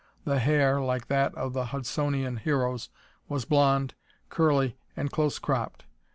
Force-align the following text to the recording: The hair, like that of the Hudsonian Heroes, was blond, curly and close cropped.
The 0.25 0.39
hair, 0.39 0.81
like 0.81 1.09
that 1.09 1.31
of 1.35 1.53
the 1.53 1.65
Hudsonian 1.67 2.37
Heroes, 2.39 2.89
was 3.29 3.45
blond, 3.45 3.93
curly 4.29 4.75
and 4.97 5.11
close 5.11 5.37
cropped. 5.37 5.85